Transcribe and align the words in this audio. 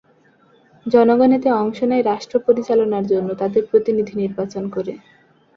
জনগণ 0.85 1.29
এতে 1.37 1.49
অংশ 1.61 1.79
নেয় 1.89 2.03
রাষ্ট্র 2.03 2.35
পরিচালনার 2.47 3.05
জন্য 3.11 3.29
তাদের 3.41 3.63
প্রতিনিধি 3.71 4.13
নির্বাচন 4.21 4.63
করে। 4.75 4.93